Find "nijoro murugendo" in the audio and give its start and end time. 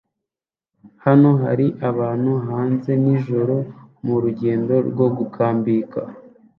3.03-4.73